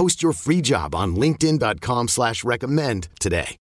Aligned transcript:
Post 0.00 0.22
your 0.22 0.32
free 0.32 0.62
job 0.62 0.94
on 0.94 1.14
LinkedIn.com 1.14 2.08
slash 2.08 2.42
recommend 2.42 3.08
today. 3.20 3.58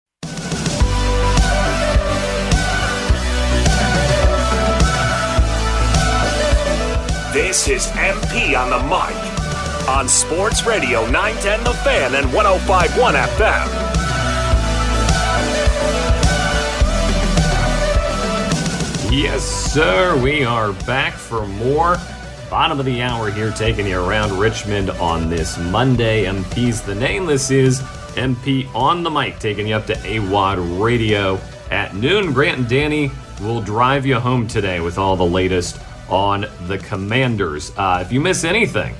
This 7.31 7.67
is 7.67 7.85
MP 7.89 8.57
on 8.57 8.71
the 8.71 8.79
mic 8.89 9.87
on 9.87 10.09
Sports 10.09 10.65
Radio 10.65 11.05
910 11.11 11.65
The 11.65 11.73
Fan 11.83 12.15
and 12.15 12.33
1051 12.33 13.13
FM. 13.13 13.67
Yes, 19.11 19.43
sir. 19.43 20.19
We 20.19 20.43
are 20.43 20.73
back 20.87 21.13
for 21.13 21.45
more. 21.45 21.97
Bottom 22.53 22.79
of 22.79 22.85
the 22.85 23.01
hour 23.01 23.31
here, 23.31 23.49
taking 23.49 23.87
you 23.87 23.99
around 23.99 24.37
Richmond 24.37 24.91
on 24.91 25.27
this 25.27 25.57
Monday. 25.57 26.25
MP's 26.25 26.83
the 26.83 26.93
name. 26.93 27.25
This 27.25 27.49
is 27.49 27.79
MP 28.11 28.71
on 28.75 29.01
the 29.01 29.09
mic, 29.09 29.39
taking 29.39 29.65
you 29.65 29.73
up 29.73 29.87
to 29.87 30.17
Awad 30.17 30.59
Radio 30.59 31.41
at 31.71 31.95
noon. 31.95 32.31
Grant 32.31 32.59
and 32.59 32.69
Danny 32.69 33.09
will 33.41 33.59
drive 33.59 34.05
you 34.05 34.19
home 34.19 34.47
today 34.47 34.81
with 34.81 34.99
all 34.99 35.15
the 35.17 35.25
latest 35.25 35.79
on 36.09 36.45
the 36.67 36.77
Commanders. 36.77 37.71
Uh, 37.75 38.03
if 38.05 38.11
you 38.11 38.21
miss 38.21 38.43
anything, 38.43 38.93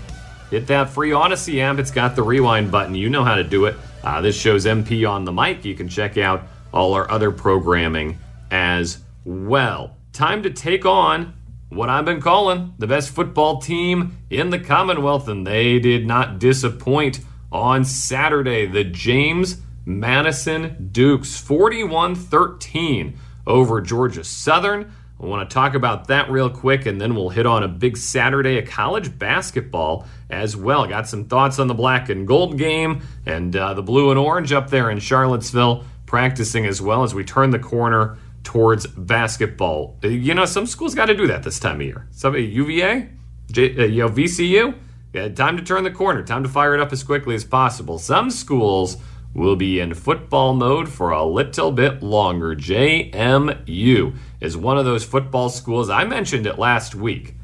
hit 0.49 0.65
that 0.65 0.89
free 0.89 1.11
Audacy 1.11 1.59
app. 1.59 1.77
It's 1.77 1.91
got 1.91 2.15
the 2.15 2.23
rewind 2.23 2.71
button. 2.71 2.95
You 2.95 3.11
know 3.11 3.23
how 3.23 3.35
to 3.35 3.43
do 3.43 3.65
it. 3.65 3.75
Uh, 4.03 4.19
this 4.19 4.35
shows 4.35 4.65
MP 4.65 5.07
on 5.07 5.25
the 5.25 5.31
mic. 5.31 5.63
You 5.63 5.75
can 5.75 5.87
check 5.87 6.17
out 6.17 6.41
all 6.73 6.95
our 6.95 7.09
other 7.11 7.29
programming 7.29 8.17
as 8.49 9.03
well. 9.25 9.95
Time 10.11 10.41
to 10.41 10.49
take 10.49 10.87
on 10.87 11.35
what 11.75 11.89
I've 11.89 12.05
been 12.05 12.21
calling 12.21 12.73
the 12.77 12.87
best 12.87 13.09
football 13.09 13.59
team 13.59 14.17
in 14.29 14.49
the 14.49 14.59
Commonwealth, 14.59 15.27
and 15.27 15.45
they 15.45 15.79
did 15.79 16.05
not 16.05 16.39
disappoint 16.39 17.19
on 17.51 17.85
Saturday. 17.85 18.65
The 18.65 18.83
James 18.83 19.61
Madison 19.85 20.89
Dukes 20.91 21.37
41 21.39 22.15
13 22.15 23.17
over 23.45 23.81
Georgia 23.81 24.23
Southern. 24.23 24.93
I 25.21 25.25
want 25.25 25.49
to 25.49 25.53
talk 25.53 25.73
about 25.73 26.07
that 26.07 26.29
real 26.29 26.49
quick, 26.49 26.85
and 26.85 26.99
then 26.99 27.15
we'll 27.15 27.29
hit 27.29 27.45
on 27.45 27.63
a 27.63 27.67
big 27.67 27.95
Saturday 27.97 28.57
of 28.57 28.67
college 28.67 29.17
basketball 29.17 30.05
as 30.29 30.57
well. 30.57 30.85
Got 30.85 31.07
some 31.07 31.25
thoughts 31.25 31.59
on 31.59 31.67
the 31.67 31.73
black 31.73 32.09
and 32.09 32.27
gold 32.27 32.57
game 32.57 33.03
and 33.25 33.55
uh, 33.55 33.73
the 33.73 33.83
blue 33.83 34.09
and 34.09 34.19
orange 34.19 34.51
up 34.51 34.69
there 34.69 34.89
in 34.89 34.99
Charlottesville 34.99 35.85
practicing 36.05 36.65
as 36.65 36.81
well 36.81 37.03
as 37.03 37.15
we 37.15 37.23
turn 37.23 37.51
the 37.51 37.59
corner 37.59 38.17
towards 38.43 38.85
basketball. 38.87 39.97
Uh, 40.03 40.09
you 40.09 40.33
know, 40.33 40.45
some 40.45 40.65
schools 40.65 40.95
got 40.95 41.05
to 41.05 41.15
do 41.15 41.27
that 41.27 41.43
this 41.43 41.59
time 41.59 41.77
of 41.77 41.81
year. 41.81 42.07
Some 42.11 42.35
UVA, 42.35 43.09
J, 43.51 43.77
uh, 43.77 43.85
you 43.85 44.03
know, 44.03 44.09
VCU, 44.09 44.75
yeah, 45.13 45.29
time 45.29 45.57
to 45.57 45.63
turn 45.63 45.83
the 45.83 45.91
corner, 45.91 46.23
time 46.23 46.43
to 46.43 46.49
fire 46.49 46.73
it 46.73 46.81
up 46.81 46.91
as 46.91 47.03
quickly 47.03 47.35
as 47.35 47.43
possible. 47.43 47.99
Some 47.99 48.29
schools 48.29 48.97
will 49.33 49.55
be 49.55 49.79
in 49.79 49.93
football 49.93 50.53
mode 50.53 50.89
for 50.89 51.11
a 51.11 51.25
little 51.25 51.71
bit 51.71 52.03
longer. 52.03 52.55
JMU 52.55 54.15
is 54.41 54.57
one 54.57 54.77
of 54.77 54.85
those 54.85 55.03
football 55.03 55.49
schools. 55.49 55.89
I 55.89 56.03
mentioned 56.03 56.45
it 56.45 56.59
last 56.59 56.93
week. 56.95 57.35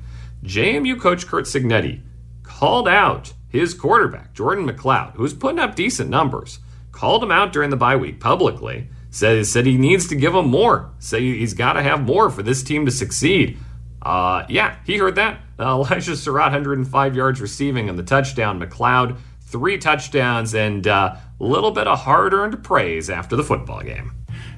JMU 0.43 0.99
coach 0.99 1.27
Kurt 1.27 1.45
Cignetti 1.45 2.01
called 2.43 2.87
out 2.87 3.33
his 3.49 3.73
quarterback, 3.73 4.33
Jordan 4.33 4.67
McCloud, 4.67 5.13
who's 5.15 5.33
putting 5.33 5.59
up 5.59 5.75
decent 5.75 6.09
numbers, 6.09 6.59
called 6.91 7.23
him 7.23 7.31
out 7.31 7.51
during 7.51 7.71
the 7.71 7.77
bye 7.77 7.95
week 7.95 8.19
publicly 8.19 8.87
Said, 9.11 9.45
said 9.47 9.65
he 9.65 9.77
needs 9.77 10.07
to 10.07 10.15
give 10.15 10.35
him 10.35 10.49
more. 10.49 10.91
Say 10.99 11.21
he's 11.21 11.53
got 11.53 11.73
to 11.73 11.81
have 11.81 12.01
more 12.01 12.29
for 12.29 12.43
this 12.43 12.61
team 12.61 12.85
to 12.85 12.91
succeed. 12.91 13.57
Uh, 14.01 14.45
yeah, 14.49 14.77
he 14.85 14.97
heard 14.97 15.15
that. 15.15 15.41
Uh, 15.59 15.63
Elijah 15.83 16.13
Sarratt, 16.13 16.51
105 16.51 17.15
yards 17.15 17.41
receiving 17.41 17.89
and 17.89 17.97
the 17.97 18.03
touchdown. 18.03 18.59
McCloud, 18.59 19.17
three 19.41 19.77
touchdowns 19.77 20.53
and 20.53 20.85
a 20.85 20.93
uh, 20.93 21.17
little 21.39 21.71
bit 21.71 21.87
of 21.87 21.99
hard 21.99 22.33
earned 22.33 22.63
praise 22.63 23.09
after 23.09 23.35
the 23.35 23.43
football 23.43 23.81
game. 23.81 24.11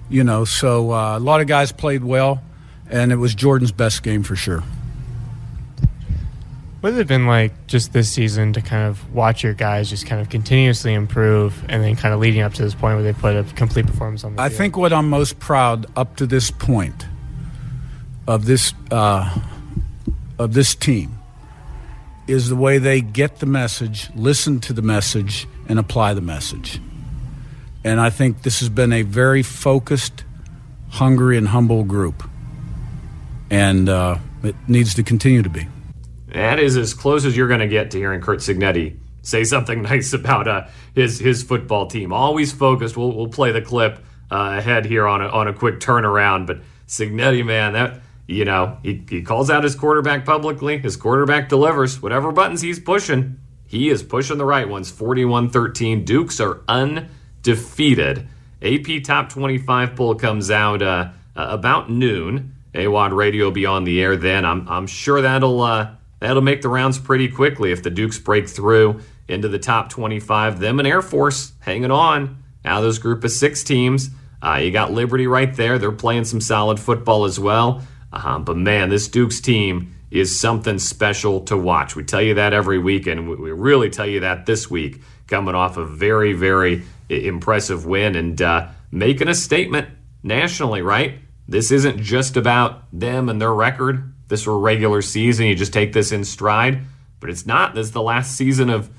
You 0.09 0.23
know, 0.23 0.43
so 0.43 0.91
uh, 0.91 1.17
a 1.17 1.19
lot 1.19 1.39
of 1.39 1.47
guys 1.47 1.71
played 1.71 2.03
well, 2.03 2.43
and 2.89 3.11
it 3.13 3.15
was 3.15 3.33
Jordan's 3.33 3.71
best 3.71 4.03
game 4.03 4.23
for 4.23 4.35
sure. 4.35 4.63
What 6.81 6.93
has 6.93 6.99
it 6.99 7.07
been 7.07 7.27
like 7.27 7.67
just 7.67 7.93
this 7.93 8.09
season 8.09 8.53
to 8.53 8.61
kind 8.61 8.89
of 8.89 9.13
watch 9.13 9.43
your 9.43 9.53
guys 9.53 9.87
just 9.87 10.07
kind 10.07 10.19
of 10.19 10.29
continuously 10.29 10.95
improve 10.95 11.63
and 11.69 11.83
then 11.83 11.95
kind 11.95 12.11
of 12.11 12.19
leading 12.19 12.41
up 12.41 12.55
to 12.55 12.63
this 12.63 12.73
point 12.73 12.95
where 12.95 13.03
they 13.03 13.13
put 13.13 13.35
a 13.35 13.43
complete 13.53 13.85
performance 13.85 14.23
on 14.23 14.35
the 14.35 14.41
I 14.41 14.49
field? 14.49 14.57
think 14.57 14.77
what 14.77 14.91
I'm 14.91 15.07
most 15.07 15.39
proud 15.39 15.85
up 15.95 16.15
to 16.15 16.25
this 16.25 16.49
point 16.49 17.05
of 18.27 18.45
this 18.45 18.73
uh, 18.89 19.31
of 20.39 20.55
this 20.55 20.73
team 20.73 21.19
is 22.25 22.49
the 22.49 22.55
way 22.55 22.79
they 22.79 22.99
get 23.01 23.37
the 23.37 23.45
message, 23.45 24.09
listen 24.15 24.59
to 24.61 24.73
the 24.73 24.81
message, 24.81 25.47
and 25.69 25.77
apply 25.77 26.15
the 26.15 26.21
message. 26.21 26.81
And 27.83 27.99
I 27.99 28.09
think 28.09 28.41
this 28.41 28.59
has 28.59 28.69
been 28.69 28.91
a 28.91 29.03
very 29.03 29.43
focused, 29.43 30.23
hungry, 30.89 31.37
and 31.37 31.49
humble 31.49 31.83
group, 31.83 32.23
and 33.51 33.87
uh, 33.87 34.17
it 34.41 34.55
needs 34.67 34.95
to 34.95 35.03
continue 35.03 35.43
to 35.43 35.49
be. 35.49 35.67
That 36.31 36.59
is 36.59 36.77
as 36.77 36.93
close 36.93 37.25
as 37.25 37.35
you're 37.35 37.47
going 37.47 37.59
to 37.59 37.67
get 37.67 37.91
to 37.91 37.97
hearing 37.97 38.21
Kurt 38.21 38.39
Cignetti 38.39 38.97
say 39.21 39.43
something 39.43 39.81
nice 39.83 40.13
about 40.13 40.47
uh, 40.47 40.67
his 40.93 41.19
his 41.19 41.43
football 41.43 41.87
team. 41.87 42.13
Always 42.13 42.51
focused. 42.51 42.97
We'll, 42.97 43.15
we'll 43.15 43.27
play 43.27 43.51
the 43.51 43.61
clip 43.61 43.99
uh, 44.31 44.57
ahead 44.57 44.85
here 44.85 45.07
on 45.07 45.21
a, 45.21 45.27
on 45.27 45.47
a 45.47 45.53
quick 45.53 45.79
turnaround. 45.79 46.47
But 46.47 46.61
Cignetti, 46.87 47.45
man, 47.45 47.73
that 47.73 48.01
you 48.27 48.45
know 48.45 48.77
he, 48.83 49.03
he 49.09 49.21
calls 49.21 49.49
out 49.49 49.63
his 49.63 49.75
quarterback 49.75 50.25
publicly. 50.25 50.77
His 50.79 50.95
quarterback 50.95 51.49
delivers 51.49 52.01
whatever 52.01 52.31
buttons 52.31 52.61
he's 52.61 52.79
pushing. 52.79 53.37
He 53.65 53.89
is 53.89 54.03
pushing 54.03 54.37
the 54.37 54.45
right 54.45 54.67
ones. 54.67 54.91
41-13. 54.91 56.03
Dukes 56.03 56.41
are 56.41 56.59
undefeated. 56.67 58.27
AP 58.61 59.01
Top 59.05 59.29
25 59.29 59.95
poll 59.95 60.15
comes 60.15 60.51
out 60.51 60.81
uh, 60.81 61.11
about 61.37 61.89
noon. 61.89 62.53
Awad 62.75 63.13
Radio 63.13 63.49
be 63.49 63.65
on 63.65 63.85
the 63.85 64.01
air 64.01 64.17
then. 64.17 64.45
I'm 64.45 64.67
I'm 64.67 64.87
sure 64.87 65.21
that'll 65.21 65.61
uh, 65.61 65.91
That'll 66.21 66.43
make 66.43 66.61
the 66.61 66.69
rounds 66.69 66.99
pretty 66.99 67.27
quickly 67.27 67.71
if 67.71 67.81
the 67.81 67.89
Dukes 67.89 68.19
break 68.19 68.47
through 68.47 69.01
into 69.27 69.47
the 69.47 69.59
top 69.59 69.89
25. 69.89 70.59
Them 70.59 70.79
and 70.79 70.87
Air 70.87 71.01
Force 71.01 71.53
hanging 71.59 71.91
on. 71.91 72.43
Now 72.63 72.79
those 72.79 72.99
group 72.99 73.23
of 73.23 73.31
six 73.31 73.63
teams. 73.63 74.11
Uh, 74.41 74.59
you 74.63 74.71
got 74.71 74.91
Liberty 74.91 75.25
right 75.25 75.53
there. 75.55 75.79
They're 75.79 75.91
playing 75.91 76.25
some 76.25 76.39
solid 76.39 76.79
football 76.79 77.25
as 77.25 77.39
well. 77.39 77.81
Uh, 78.13 78.37
but 78.37 78.55
man, 78.55 78.89
this 78.89 79.07
Dukes 79.07 79.41
team 79.41 79.95
is 80.11 80.39
something 80.39 80.77
special 80.77 81.41
to 81.41 81.57
watch. 81.57 81.95
We 81.95 82.03
tell 82.03 82.21
you 82.21 82.35
that 82.35 82.53
every 82.53 82.77
week, 82.77 83.07
and 83.07 83.27
we 83.27 83.51
really 83.51 83.89
tell 83.89 84.07
you 84.07 84.19
that 84.19 84.45
this 84.45 84.69
week, 84.69 85.01
coming 85.27 85.55
off 85.55 85.77
a 85.77 85.85
very, 85.85 86.33
very 86.33 86.83
impressive 87.09 87.85
win 87.85 88.15
and 88.15 88.39
uh, 88.41 88.67
making 88.91 89.27
a 89.27 89.35
statement 89.35 89.87
nationally, 90.21 90.83
right? 90.83 91.19
This 91.47 91.71
isn't 91.71 91.99
just 92.01 92.37
about 92.37 92.83
them 92.93 93.27
and 93.27 93.41
their 93.41 93.53
record 93.53 94.13
this 94.31 94.47
regular 94.47 95.03
season, 95.03 95.45
you 95.45 95.53
just 95.53 95.73
take 95.73 95.93
this 95.93 96.11
in 96.11 96.23
stride. 96.23 96.81
But 97.19 97.29
it's 97.29 97.45
not. 97.45 97.75
This 97.75 97.85
is 97.87 97.91
the 97.91 98.01
last 98.01 98.35
season 98.35 98.71
of 98.71 98.89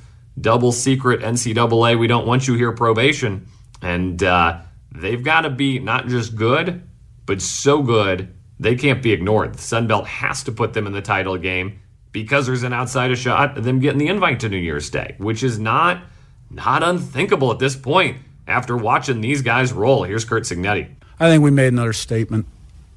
double 0.41 0.71
secret 0.71 1.23
NCAA. 1.23 1.99
We 1.99 2.07
don't 2.07 2.27
want 2.27 2.47
you 2.47 2.55
here 2.55 2.71
probation. 2.71 3.49
And 3.81 4.23
uh, 4.23 4.61
they've 4.95 5.25
got 5.25 5.41
to 5.41 5.51
be 5.51 5.81
not 5.81 6.07
just 6.07 6.37
good, 6.37 6.83
but 7.27 7.43
so 7.43 7.83
good 7.83 8.33
they 8.61 8.77
can't 8.77 9.03
be 9.03 9.11
ignored. 9.11 9.55
The 9.55 9.63
Sun 9.63 9.89
Belt 9.89 10.07
has 10.07 10.45
to 10.45 10.53
put 10.53 10.73
them 10.73 10.87
in 10.87 10.93
the 10.93 11.03
title 11.03 11.37
game 11.37 11.81
because 12.13 12.47
there's 12.47 12.63
an 12.63 12.73
outside 12.73 13.17
shot 13.19 13.59
of 13.59 13.65
them 13.65 13.81
getting 13.81 13.99
the 13.99 14.07
invite 14.07 14.39
to 14.41 14.49
New 14.49 14.57
Year's 14.57 14.89
Day, 14.89 15.17
which 15.19 15.43
is 15.43 15.59
not 15.59 16.05
not 16.49 16.83
unthinkable 16.83 17.51
at 17.51 17.59
this 17.59 17.75
point. 17.75 18.19
after 18.47 18.77
watching 18.77 19.21
these 19.21 19.41
guys 19.41 19.73
roll. 19.73 20.03
Here's 20.03 20.25
Kurt 20.25 20.43
Cignetti. 20.43 20.95
I 21.19 21.29
think 21.29 21.43
we 21.45 21.51
made 21.51 21.69
another 21.69 21.93
statement. 21.93 22.47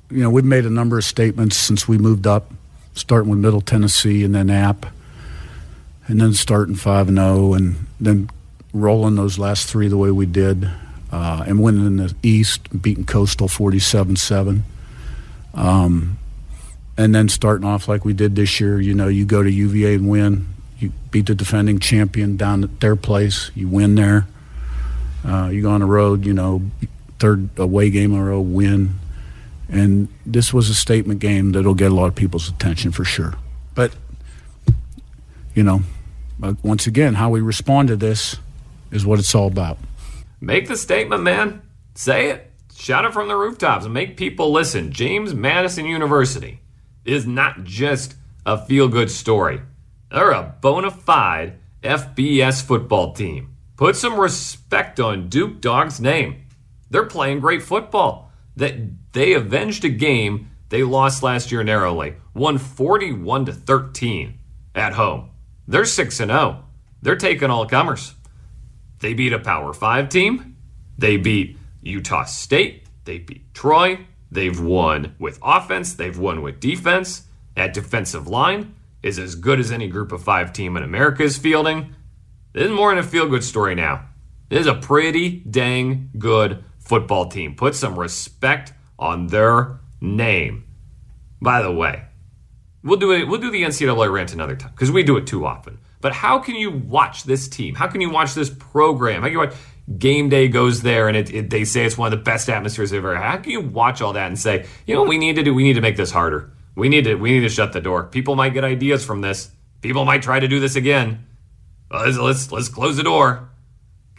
You 0.10 0.22
know, 0.22 0.30
we've 0.30 0.46
made 0.46 0.66
a 0.66 0.70
number 0.70 0.98
of 0.98 1.04
statements 1.04 1.58
since 1.58 1.88
we 1.88 1.98
moved 1.98 2.28
up, 2.28 2.52
starting 2.94 3.30
with 3.30 3.40
Middle 3.40 3.62
Tennessee 3.62 4.24
and 4.24 4.36
then 4.36 4.50
App, 4.50 4.86
and 6.08 6.22
then 6.22 6.34
starting 6.34 6.76
5 6.76 7.08
and 7.08 7.18
0, 7.18 7.54
and 7.54 7.88
then 8.00 8.30
rolling 8.72 9.16
those 9.16 9.40
last 9.40 9.68
three 9.68 9.88
the 9.88 9.98
way 9.98 10.12
we 10.12 10.28
did, 10.28 10.70
uh, 11.12 11.44
and 11.48 11.62
winning 11.62 11.88
in 11.88 11.98
the 11.98 12.14
East, 12.22 12.82
beating 12.82 13.06
Coastal 13.06 13.48
47 13.48 14.16
7. 14.16 14.64
Um, 15.56 16.20
and 16.98 17.16
then 17.16 17.28
starting 17.28 17.68
off 17.68 17.88
like 17.88 18.06
we 18.06 18.14
did 18.14 18.36
this 18.36 18.60
year, 18.60 18.80
you 18.80 18.94
know, 18.94 19.08
you 19.08 19.26
go 19.26 19.42
to 19.42 19.52
UVA 19.52 19.96
and 19.96 20.08
win. 20.08 20.48
You 20.78 20.92
beat 21.10 21.26
the 21.26 21.36
defending 21.36 21.80
champion 21.80 22.38
down 22.38 22.64
at 22.64 22.80
their 22.80 22.96
place. 22.96 23.50
You 23.56 23.68
win 23.68 23.96
there. 23.96 24.28
Uh, 25.26 25.50
you 25.52 25.62
go 25.64 25.72
on 25.72 25.80
the 25.80 25.88
road, 25.88 26.26
you 26.26 26.34
know, 26.34 26.62
third 27.18 27.50
away 27.58 27.90
game 27.90 28.14
in 28.14 28.20
a 28.20 28.24
row, 28.24 28.40
win. 28.40 29.00
And 29.70 30.10
this 30.26 30.54
was 30.54 30.70
a 30.70 30.76
statement 30.76 31.20
game 31.20 31.52
that'll 31.52 31.74
get 31.74 31.92
a 31.92 31.96
lot 31.96 32.06
of 32.06 32.16
people's 32.16 32.50
attention 32.50 32.92
for 32.92 33.04
sure. 33.04 33.36
But, 33.74 33.94
you 35.54 35.64
know, 35.64 35.82
once 36.64 36.88
again, 36.88 37.16
how 37.16 37.30
we 37.30 37.42
respond 37.42 37.88
to 37.88 37.96
this 37.96 38.38
is 38.92 39.06
what 39.06 39.20
it's 39.20 39.34
all 39.34 39.48
about. 39.48 39.78
Make 40.40 40.68
the 40.68 40.78
statement, 40.78 41.24
man. 41.24 41.62
Say 41.96 42.30
it. 42.30 42.52
Shout 42.76 43.06
it 43.06 43.14
from 43.14 43.30
the 43.30 43.36
rooftops 43.38 43.86
and 43.86 43.94
make 43.94 44.18
people 44.18 44.52
listen. 44.52 44.92
James 44.92 45.34
Madison 45.34 45.86
University 45.86 46.60
is 47.06 47.26
not 47.26 47.64
just 47.64 48.16
a 48.46 48.64
feel 48.64 48.88
good 48.88 49.10
story, 49.10 49.62
they're 50.12 50.32
a 50.32 50.56
bona 50.62 50.92
fide 50.92 51.58
FBS 51.82 52.62
football 52.62 53.14
team. 53.14 53.56
Put 53.76 53.96
some 53.96 54.20
respect 54.20 55.00
on 55.00 55.30
Duke 55.30 55.62
Dog's 55.62 56.00
name. 56.00 56.46
They're 56.90 57.06
playing 57.06 57.40
great 57.40 57.64
football. 57.64 58.25
That 58.56 59.14
they 59.14 59.34
avenged 59.34 59.84
a 59.86 59.90
game 59.90 60.50
they 60.70 60.84
lost 60.84 61.24
last 61.24 61.52
year 61.52 61.64
narrowly, 61.64 62.16
won 62.34 62.58
41 62.58 63.46
to 63.46 63.54
13 63.54 64.40
at 64.74 64.94
home. 64.94 65.30
They're 65.68 65.86
6 65.86 66.20
and 66.20 66.32
0. 66.32 66.64
They're 67.02 67.16
taking 67.16 67.50
all 67.50 67.68
comers. 67.68 68.16
They 69.00 69.14
beat 69.14 69.34
a 69.34 69.40
Power 69.40 69.74
5 69.74 70.10
team. 70.10 70.58
They 70.98 71.18
beat 71.18 71.58
Utah 71.82 72.24
State. 72.24 72.88
They 73.06 73.20
beat 73.20 73.54
Troy. 73.54 74.06
They've 74.32 74.60
won 74.60 75.16
with 75.20 75.40
offense, 75.42 75.94
they've 75.94 76.18
won 76.18 76.42
with 76.42 76.60
defense. 76.60 77.24
At 77.56 77.74
defensive 77.74 78.28
line 78.28 78.76
is 79.02 79.18
as 79.18 79.36
good 79.36 79.60
as 79.60 79.72
any 79.72 79.88
group 79.88 80.12
of 80.12 80.24
5 80.24 80.52
team 80.52 80.76
in 80.76 80.84
America 80.84 81.24
is 81.24 81.38
fielding. 81.38 81.96
This 82.52 82.66
is 82.66 82.72
more 82.72 82.90
than 82.90 83.04
a 83.04 83.08
feel 83.08 83.30
good 83.30 83.44
story 83.44 83.76
now. 83.76 84.10
This 84.50 84.62
is 84.62 84.68
a 84.68 84.76
pretty 84.76 85.40
dang 85.40 86.10
good 86.18 86.64
football 86.86 87.28
team. 87.28 87.56
Put 87.56 87.76
some 87.76 88.00
respect 88.00 88.74
on 88.98 89.28
their 89.28 89.80
name. 90.00 90.66
By 91.42 91.62
the 91.62 91.72
way, 91.72 92.04
we'll 92.84 93.00
do 93.00 93.12
it. 93.12 93.28
We'll 93.28 93.42
do 93.42 93.52
the 93.52 93.64
NCAA 93.64 94.12
rant 94.12 94.34
another 94.34 94.56
time 94.56 94.72
because 94.72 94.92
we 94.92 95.04
do 95.04 95.18
it 95.18 95.28
too 95.28 95.46
often. 95.46 95.80
But 96.02 96.14
how 96.14 96.40
can 96.40 96.56
you 96.56 96.72
watch 96.72 97.24
this 97.24 97.48
team? 97.48 97.76
How 97.76 97.88
can 97.88 98.02
you 98.02 98.10
watch 98.10 98.34
this 98.34 98.50
program? 98.50 99.22
How 99.22 99.28
can 99.28 99.34
you 99.34 99.40
watch 99.40 99.56
game 99.98 100.30
day 100.30 100.48
goes 100.48 100.82
there 100.82 101.08
and 101.08 101.18
it, 101.18 101.34
it, 101.34 101.50
they 101.50 101.66
say 101.66 101.86
it's 101.86 101.98
one 101.98 102.12
of 102.12 102.18
the 102.18 102.24
best 102.24 102.50
atmospheres 102.50 102.92
they've 102.92 103.00
ever 103.00 103.16
had? 103.16 103.24
How 103.24 103.38
can 103.38 103.52
you 103.52 103.62
watch 103.62 104.02
all 104.02 104.14
that 104.14 104.28
and 104.28 104.40
say, 104.40 104.66
you 104.86 104.96
know 104.96 105.04
we 105.04 105.18
need 105.18 105.36
to 105.38 105.44
do? 105.44 105.54
We 105.54 105.64
need 105.64 105.74
to 105.74 105.82
make 105.82 105.98
this 105.98 106.12
harder. 106.12 106.52
We 106.76 106.90
need 106.90 107.06
to 107.06 107.16
we 107.16 107.32
need 107.32 107.42
to 107.42 107.50
shut 107.50 107.74
the 107.74 107.82
door. 107.82 108.04
People 108.04 108.36
might 108.36 108.54
get 108.54 108.64
ideas 108.64 109.04
from 109.04 109.22
this. 109.22 109.50
People 109.82 110.06
might 110.06 110.22
try 110.22 110.40
to 110.40 110.48
do 110.48 110.60
this 110.60 110.76
again. 110.76 111.26
Let's 111.90 112.18
let's, 112.18 112.52
let's 112.52 112.70
close 112.70 112.98
the 112.98 113.04
door. 113.04 113.50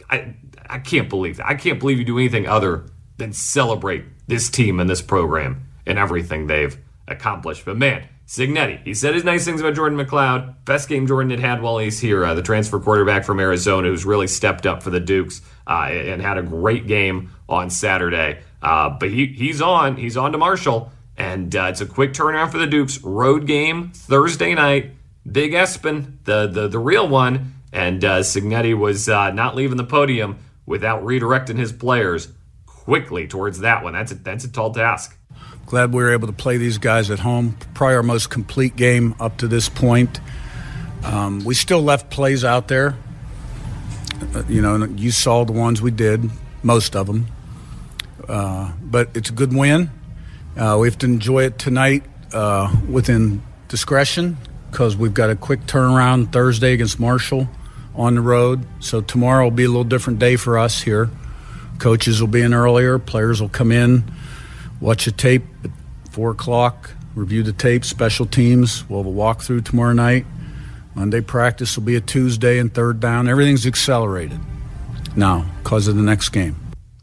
I 0.09 0.35
I 0.69 0.79
can't 0.79 1.09
believe 1.09 1.37
that. 1.37 1.47
I 1.47 1.55
can't 1.55 1.79
believe 1.79 1.97
you 1.97 2.05
do 2.05 2.17
anything 2.17 2.47
other 2.47 2.85
than 3.17 3.33
celebrate 3.33 4.05
this 4.27 4.49
team 4.49 4.79
and 4.79 4.89
this 4.89 5.01
program 5.01 5.67
and 5.85 5.97
everything 5.97 6.47
they've 6.47 6.77
accomplished. 7.07 7.65
But 7.65 7.77
man, 7.77 8.07
Cignetti, 8.27 8.83
he 8.83 8.93
said 8.93 9.13
his 9.13 9.23
nice 9.23 9.45
things 9.45 9.61
about 9.61 9.73
Jordan 9.73 9.97
McCloud. 9.97 10.55
Best 10.65 10.89
game 10.89 11.07
Jordan 11.07 11.31
had 11.31 11.39
had 11.39 11.61
while 11.61 11.77
he's 11.77 11.99
here. 11.99 12.25
Uh, 12.25 12.33
the 12.33 12.41
transfer 12.41 12.79
quarterback 12.79 13.23
from 13.23 13.39
Arizona 13.39 13.87
who's 13.87 14.05
really 14.05 14.27
stepped 14.27 14.65
up 14.65 14.83
for 14.83 14.89
the 14.89 14.99
Dukes 14.99 15.41
uh, 15.65 15.87
and 15.89 16.21
had 16.21 16.37
a 16.37 16.43
great 16.43 16.87
game 16.87 17.31
on 17.47 17.69
Saturday. 17.69 18.41
Uh, 18.61 18.89
but 18.89 19.09
he, 19.09 19.27
he's 19.27 19.61
on. 19.61 19.95
He's 19.95 20.17
on 20.17 20.33
to 20.33 20.37
Marshall. 20.37 20.91
And 21.15 21.55
uh, 21.55 21.67
it's 21.69 21.81
a 21.81 21.85
quick 21.85 22.13
turnaround 22.13 22.51
for 22.51 22.57
the 22.57 22.67
Dukes. 22.67 23.01
Road 23.01 23.47
game 23.47 23.91
Thursday 23.93 24.53
night. 24.53 24.91
Big 25.29 25.53
ESPN, 25.53 26.23
the, 26.25 26.47
the, 26.47 26.67
the 26.67 26.79
real 26.79 27.07
one. 27.07 27.53
And 27.71 28.03
uh, 28.03 28.19
Cignetti 28.19 28.77
was 28.77 29.07
uh, 29.07 29.31
not 29.31 29.55
leaving 29.55 29.77
the 29.77 29.83
podium 29.83 30.37
without 30.67 31.03
redirecting 31.03 31.57
his 31.57 31.71
players 31.71 32.27
quickly 32.67 33.27
towards 33.27 33.59
that 33.59 33.83
one. 33.83 33.93
That's 33.93 34.11
a, 34.11 34.15
that's 34.15 34.43
a 34.43 34.51
tall 34.51 34.71
task. 34.71 35.17
Glad 35.65 35.93
we 35.93 36.03
were 36.03 36.13
able 36.13 36.27
to 36.27 36.33
play 36.33 36.57
these 36.57 36.77
guys 36.77 37.09
at 37.09 37.19
home. 37.19 37.57
Probably 37.73 37.95
our 37.95 38.03
most 38.03 38.29
complete 38.29 38.75
game 38.75 39.15
up 39.19 39.37
to 39.37 39.47
this 39.47 39.67
point. 39.67 40.19
Um, 41.03 41.43
we 41.43 41.55
still 41.55 41.81
left 41.81 42.09
plays 42.09 42.43
out 42.43 42.67
there. 42.67 42.95
Uh, 44.35 44.43
you 44.47 44.61
know, 44.61 44.85
you 44.85 45.11
saw 45.11 45.43
the 45.43 45.51
ones 45.53 45.81
we 45.81 45.91
did, 45.91 46.29
most 46.63 46.95
of 46.95 47.07
them. 47.07 47.27
Uh, 48.27 48.71
but 48.81 49.09
it's 49.15 49.29
a 49.29 49.33
good 49.33 49.53
win. 49.53 49.89
Uh, 50.55 50.77
we 50.79 50.87
have 50.87 50.97
to 50.99 51.05
enjoy 51.05 51.43
it 51.43 51.59
tonight 51.59 52.03
uh, 52.33 52.73
within 52.89 53.41
discretion 53.67 54.37
because 54.71 54.97
we've 54.97 55.13
got 55.13 55.29
a 55.29 55.35
quick 55.35 55.61
turnaround 55.65 56.31
Thursday 56.31 56.73
against 56.73 56.99
Marshall 56.99 57.47
on 57.97 58.15
the 58.15 58.21
road. 58.21 58.65
So 58.79 59.01
tomorrow 59.01 59.45
will 59.45 59.51
be 59.51 59.65
a 59.65 59.67
little 59.67 59.83
different 59.83 60.19
day 60.19 60.35
for 60.35 60.57
us 60.57 60.81
here. 60.81 61.09
Coaches 61.79 62.21
will 62.21 62.27
be 62.27 62.41
in 62.41 62.53
earlier, 62.53 62.97
players 62.97 63.41
will 63.41 63.49
come 63.49 63.71
in, 63.71 64.03
watch 64.79 65.05
a 65.07 65.11
tape 65.11 65.43
at 65.63 65.71
4 66.11 66.31
o'clock, 66.31 66.91
review 67.13 67.43
the 67.43 67.53
tape, 67.53 67.85
special 67.85 68.25
teams. 68.25 68.87
We'll 68.89 69.03
have 69.03 69.11
a 69.11 69.15
walkthrough 69.15 69.65
tomorrow 69.65 69.93
night. 69.93 70.25
Monday 70.95 71.21
practice 71.21 71.77
will 71.77 71.83
be 71.83 71.95
a 71.95 72.01
Tuesday 72.01 72.57
and 72.57 72.73
third 72.73 72.99
down. 72.99 73.27
Everything's 73.27 73.67
accelerated 73.67 74.39
now 75.15 75.45
because 75.61 75.87
of 75.87 75.95
the 75.95 76.01
next 76.01 76.29
game. 76.29 76.55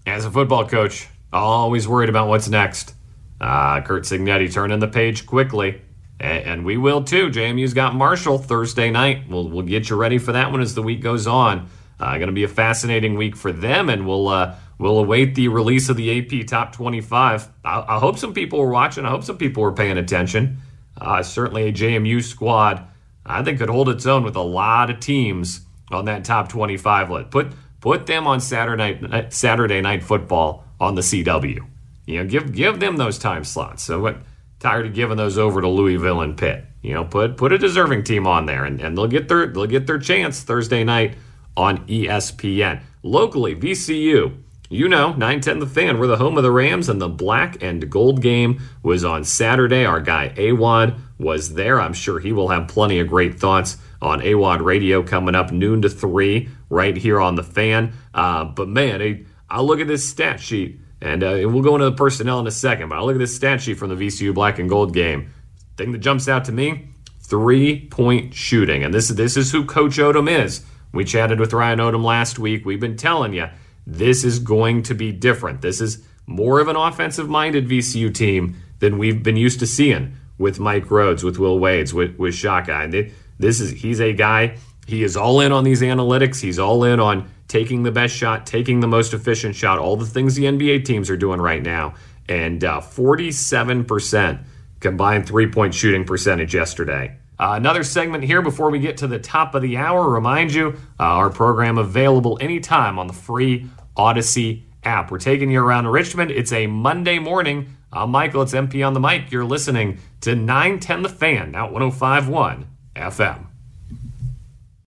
As 0.06 0.24
a 0.24 0.30
football 0.30 0.66
coach, 0.66 1.08
always 1.32 1.86
worried 1.86 2.08
about 2.08 2.28
what's 2.28 2.48
next. 2.48 2.94
Uh, 3.40 3.80
Kurt 3.82 4.04
Cignetti 4.04 4.52
turning 4.52 4.80
the 4.80 4.88
page 4.88 5.26
quickly. 5.26 5.80
And 6.20 6.64
we 6.64 6.76
will 6.76 7.02
too. 7.02 7.28
JMU's 7.28 7.74
got 7.74 7.94
Marshall 7.94 8.38
Thursday 8.38 8.90
night. 8.90 9.28
We'll, 9.28 9.48
we'll 9.48 9.66
get 9.66 9.90
you 9.90 9.96
ready 9.96 10.18
for 10.18 10.32
that 10.32 10.52
one 10.52 10.60
as 10.60 10.74
the 10.74 10.82
week 10.82 11.00
goes 11.00 11.26
on. 11.26 11.68
Uh, 11.98 12.16
going 12.16 12.28
to 12.28 12.32
be 12.32 12.44
a 12.44 12.48
fascinating 12.48 13.16
week 13.16 13.36
for 13.36 13.52
them, 13.52 13.88
and 13.88 14.06
we'll 14.06 14.28
uh, 14.28 14.54
we'll 14.78 14.98
await 14.98 15.34
the 15.34 15.48
release 15.48 15.88
of 15.88 15.96
the 15.96 16.18
AP 16.18 16.46
Top 16.46 16.72
25. 16.72 17.48
I, 17.64 17.84
I, 17.88 17.98
hope 17.98 18.18
some 18.18 18.34
people 18.34 18.58
were 18.58 18.70
watching. 18.70 19.04
I 19.04 19.10
hope 19.10 19.22
some 19.22 19.38
people 19.38 19.62
were 19.62 19.72
paying 19.72 19.96
attention. 19.96 20.58
Uh, 21.00 21.22
certainly, 21.22 21.68
a 21.68 21.72
JMU 21.72 22.22
squad 22.22 22.86
I 23.26 23.42
think 23.42 23.58
could 23.58 23.70
hold 23.70 23.88
its 23.88 24.06
own 24.06 24.22
with 24.24 24.36
a 24.36 24.42
lot 24.42 24.90
of 24.90 25.00
teams 25.00 25.60
on 25.90 26.06
that 26.06 26.24
Top 26.24 26.48
25 26.48 27.10
list. 27.10 27.30
Put 27.30 27.52
put 27.80 28.06
them 28.06 28.26
on 28.26 28.40
Saturday 28.40 28.98
night 29.00 29.32
Saturday 29.32 29.80
night 29.80 30.02
football 30.02 30.64
on 30.80 30.94
the 30.94 31.02
CW. 31.02 31.60
You 32.06 32.18
know, 32.22 32.28
give 32.28 32.52
give 32.52 32.80
them 32.80 32.96
those 32.96 33.18
time 33.18 33.44
slots. 33.44 33.82
So 33.82 34.00
what? 34.00 34.18
Tired 34.64 34.86
of 34.86 34.94
giving 34.94 35.18
those 35.18 35.36
over 35.36 35.60
to 35.60 35.68
Louisville 35.68 36.22
and 36.22 36.38
Pitt. 36.38 36.64
You 36.80 36.94
know, 36.94 37.04
put 37.04 37.36
put 37.36 37.52
a 37.52 37.58
deserving 37.58 38.04
team 38.04 38.26
on 38.26 38.46
there, 38.46 38.64
and, 38.64 38.80
and 38.80 38.96
they'll 38.96 39.06
get 39.06 39.28
their 39.28 39.46
they'll 39.46 39.66
get 39.66 39.86
their 39.86 39.98
chance 39.98 40.42
Thursday 40.42 40.82
night 40.84 41.18
on 41.54 41.86
ESPN. 41.86 42.80
Locally, 43.02 43.54
VCU. 43.54 44.38
You 44.70 44.88
know, 44.88 45.08
910 45.08 45.58
The 45.58 45.66
Fan, 45.66 45.98
we're 45.98 46.06
the 46.06 46.16
home 46.16 46.38
of 46.38 46.44
the 46.44 46.50
Rams, 46.50 46.88
and 46.88 46.98
the 46.98 47.10
black 47.10 47.62
and 47.62 47.90
gold 47.90 48.22
game 48.22 48.62
was 48.82 49.04
on 49.04 49.22
Saturday. 49.24 49.84
Our 49.84 50.00
guy 50.00 50.32
Awad 50.38 50.94
was 51.18 51.52
there. 51.52 51.78
I'm 51.78 51.92
sure 51.92 52.18
he 52.18 52.32
will 52.32 52.48
have 52.48 52.66
plenty 52.66 52.98
of 53.00 53.08
great 53.08 53.38
thoughts 53.38 53.76
on 54.00 54.26
Awad 54.26 54.62
Radio 54.62 55.02
coming 55.02 55.34
up 55.34 55.52
noon 55.52 55.82
to 55.82 55.90
3 55.90 56.48
right 56.70 56.96
here 56.96 57.20
on 57.20 57.34
The 57.34 57.42
Fan. 57.42 57.92
Uh, 58.14 58.46
but 58.46 58.68
man, 58.68 59.02
I, 59.02 59.24
I 59.50 59.60
look 59.60 59.80
at 59.80 59.88
this 59.88 60.08
stat 60.08 60.40
sheet 60.40 60.80
and 61.04 61.22
uh, 61.22 61.38
we'll 61.42 61.62
go 61.62 61.74
into 61.74 61.84
the 61.84 61.92
personnel 61.92 62.40
in 62.40 62.46
a 62.46 62.50
second, 62.50 62.88
but 62.88 62.96
I 62.96 63.02
look 63.02 63.14
at 63.14 63.18
this 63.18 63.36
stat 63.36 63.60
sheet 63.60 63.74
from 63.74 63.90
the 63.90 64.06
VCU 64.06 64.32
Black 64.32 64.58
and 64.58 64.70
Gold 64.70 64.94
game. 64.94 65.34
Thing 65.76 65.92
that 65.92 65.98
jumps 65.98 66.28
out 66.28 66.46
to 66.46 66.52
me: 66.52 66.88
three-point 67.20 68.32
shooting, 68.32 68.82
and 68.82 68.94
this 68.94 69.08
this 69.08 69.36
is 69.36 69.52
who 69.52 69.66
Coach 69.66 69.98
Odom 69.98 70.30
is. 70.30 70.64
We 70.92 71.04
chatted 71.04 71.38
with 71.38 71.52
Ryan 71.52 71.80
Odom 71.80 72.02
last 72.02 72.38
week. 72.38 72.64
We've 72.64 72.80
been 72.80 72.96
telling 72.96 73.34
you 73.34 73.48
this 73.86 74.24
is 74.24 74.38
going 74.38 74.84
to 74.84 74.94
be 74.94 75.12
different. 75.12 75.60
This 75.60 75.82
is 75.82 76.02
more 76.26 76.58
of 76.58 76.68
an 76.68 76.76
offensive-minded 76.76 77.68
VCU 77.68 78.14
team 78.14 78.56
than 78.78 78.96
we've 78.96 79.22
been 79.22 79.36
used 79.36 79.58
to 79.60 79.66
seeing 79.66 80.16
with 80.38 80.58
Mike 80.58 80.86
Rhoades, 80.86 81.22
with 81.22 81.38
Will 81.38 81.58
Wades, 81.58 81.92
with 81.92 82.16
with 82.16 82.34
Shaka. 82.34 82.80
And 82.80 83.12
this 83.38 83.60
is 83.60 83.72
he's 83.72 84.00
a 84.00 84.14
guy. 84.14 84.56
He 84.86 85.02
is 85.02 85.16
all 85.16 85.40
in 85.40 85.52
on 85.52 85.64
these 85.64 85.82
analytics. 85.82 86.40
He's 86.40 86.58
all 86.58 86.84
in 86.84 87.00
on 87.00 87.30
taking 87.48 87.82
the 87.82 87.90
best 87.90 88.14
shot, 88.14 88.46
taking 88.46 88.80
the 88.80 88.88
most 88.88 89.14
efficient 89.14 89.54
shot, 89.54 89.78
all 89.78 89.96
the 89.96 90.06
things 90.06 90.34
the 90.34 90.44
NBA 90.44 90.84
teams 90.84 91.10
are 91.10 91.16
doing 91.16 91.40
right 91.40 91.62
now. 91.62 91.94
And 92.28 92.64
uh, 92.64 92.80
47% 92.80 94.44
combined 94.80 95.26
three 95.26 95.46
point 95.50 95.74
shooting 95.74 96.04
percentage 96.04 96.54
yesterday. 96.54 97.16
Uh, 97.38 97.54
another 97.56 97.82
segment 97.82 98.24
here 98.24 98.42
before 98.42 98.70
we 98.70 98.78
get 98.78 98.96
to 98.98 99.06
the 99.06 99.18
top 99.18 99.54
of 99.54 99.62
the 99.62 99.76
hour. 99.76 100.08
Remind 100.08 100.54
you, 100.54 100.68
uh, 101.00 101.02
our 101.02 101.30
program 101.30 101.78
available 101.78 102.38
anytime 102.40 102.98
on 102.98 103.06
the 103.06 103.12
free 103.12 103.66
Audacy 103.96 104.62
app. 104.84 105.10
We're 105.10 105.18
taking 105.18 105.50
you 105.50 105.60
around 105.60 105.88
Richmond. 105.88 106.30
It's 106.30 106.52
a 106.52 106.66
Monday 106.66 107.18
morning. 107.18 107.76
I'm 107.92 108.10
Michael. 108.10 108.42
It's 108.42 108.52
MP 108.52 108.86
on 108.86 108.94
the 108.94 109.00
mic. 109.00 109.30
You're 109.32 109.44
listening 109.44 109.98
to 110.20 110.34
910 110.34 111.02
The 111.02 111.08
Fan, 111.08 111.50
now 111.52 111.70
1051 111.70 112.66
FM. 112.96 113.46